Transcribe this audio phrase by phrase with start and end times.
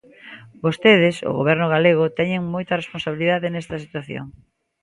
[0.65, 4.25] Vostedes, o Goberno galego, teñen moita responsabilidade nesta situación.